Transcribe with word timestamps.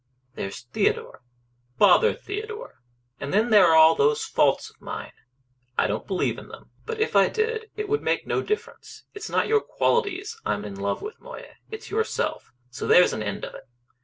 "There's 0.33 0.63
Theodore" 0.63 1.21
"Bother 1.83 2.15
Theodore!" 2.15 2.81
"And 3.19 3.31
then 3.31 3.51
there 3.51 3.67
are 3.67 3.75
all 3.75 3.93
those 3.93 4.25
faults 4.25 4.71
of 4.71 4.81
mine." 4.81 5.11
"I 5.77 5.85
don't 5.85 6.07
believe 6.07 6.39
in 6.39 6.47
them. 6.47 6.71
But 6.87 6.99
if 6.99 7.15
I 7.15 7.29
did 7.29 7.69
it 7.77 7.87
would 7.87 8.01
make 8.01 8.25
no 8.25 8.41
difference. 8.41 9.03
It's 9.13 9.29
not 9.29 9.47
your 9.47 9.61
qualities 9.61 10.41
I'm 10.43 10.65
in 10.65 10.73
love 10.73 11.03
with, 11.03 11.19
Moya. 11.19 11.53
It's 11.69 11.91
yourself 11.91 12.49
so 12.71 12.87
there's 12.87 13.13
an 13.13 13.21
end 13.21 13.45
of 13.45 13.53
it." 13.53 13.65